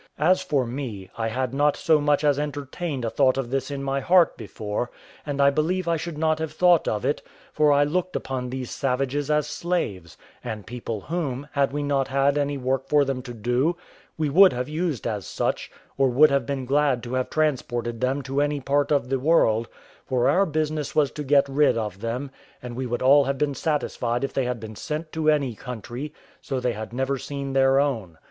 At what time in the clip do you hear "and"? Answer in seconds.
5.27-5.39, 10.43-10.65, 22.59-22.75